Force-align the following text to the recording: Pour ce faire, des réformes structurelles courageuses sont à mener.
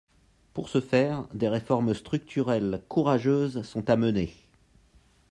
Pour 0.55 0.67
ce 0.69 0.81
faire, 0.81 1.27
des 1.35 1.47
réformes 1.47 1.93
structurelles 1.93 2.81
courageuses 2.89 3.61
sont 3.61 3.87
à 3.87 3.95
mener. 3.97 4.33